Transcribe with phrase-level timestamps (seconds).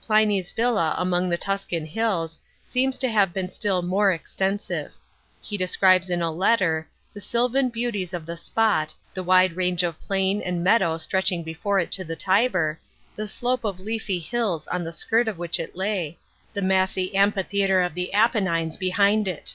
[0.00, 4.90] Pliny's villa among the Tuscan hills, seems to have been still more extensive.
[5.42, 10.00] He describes in a letter" the silvan beauties of the spot, the wide range of
[10.00, 12.80] plain and meadow stretching before it to the Tiber,
[13.14, 16.16] the slope of leafy hills on the skirt of which it lay,
[16.54, 19.52] the massy amphitheatre of the Apennines behind it."